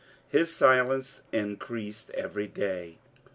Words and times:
His 0.29 0.51
silence 0.51 1.21
increased 1.31 2.09
every 2.15 2.47
day. 2.47 2.97